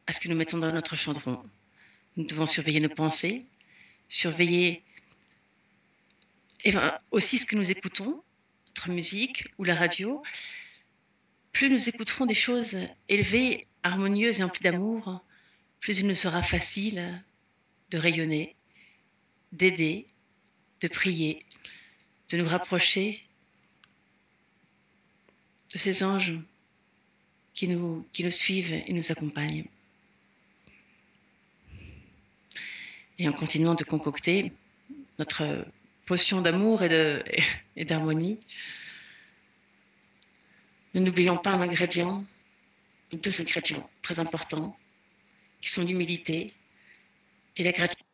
à 0.07 0.13
ce 0.13 0.21
que 0.21 0.29
nous 0.29 0.37
mettons 0.37 0.59
dans 0.59 0.73
notre 0.73 0.97
chandron. 0.97 1.43
Nous 2.17 2.25
devons 2.25 2.47
surveiller 2.47 2.81
nos 2.81 2.89
pensées, 2.89 3.39
surveiller 4.09 4.83
et 6.65 6.73
ben, 6.73 6.99
aussi 7.11 7.39
ce 7.39 7.47
que 7.47 7.57
nous 7.57 7.71
écoutons, 7.71 8.23
notre 8.69 8.91
musique 8.91 9.47
ou 9.59 9.65
la 9.65 9.75
radio, 9.75 10.23
plus 11.53 11.71
nous 11.71 11.89
écouterons 11.89 12.27
des 12.27 12.35
choses 12.35 12.77
élevées, 13.09 13.63
harmonieuses 13.83 14.41
et 14.41 14.45
emplies 14.45 14.63
d'amour, 14.63 15.23
plus 15.81 15.99
il 15.99 16.07
nous 16.07 16.15
sera 16.15 16.43
facile 16.43 17.23
de 17.91 17.99
rayonner, 17.99 18.55
d'aider, 19.53 20.07
de 20.81 20.89
prier, 20.89 21.41
de 22.31 22.37
nous 22.39 22.49
rapprocher 22.49 23.21
de 25.73 25.79
ces 25.79 26.03
anges 26.05 26.39
qui 27.55 27.69
nous, 27.69 28.07
qui 28.13 28.25
nous 28.25 28.31
suivent 28.31 28.73
et 28.73 28.93
nous 28.93 29.11
accompagnent. 29.13 29.67
Et 33.19 33.29
en 33.29 33.33
continuant 33.33 33.75
de 33.75 33.85
concocter 33.85 34.51
notre 35.19 35.67
potion 36.07 36.41
d'amour 36.41 36.83
et 36.83 37.85
d'harmonie, 37.85 38.39
nous 40.95 41.03
n'oublions 41.03 41.37
pas 41.37 41.53
un 41.53 41.61
ingrédient, 41.61 42.25
deux 43.17 43.41
ingrédients 43.41 43.89
très 44.03 44.19
importants, 44.19 44.77
qui 45.61 45.71
sont 45.71 45.85
l'humilité 45.85 46.53
et 47.57 47.63
la 47.63 47.73
gratitude. 47.73 48.07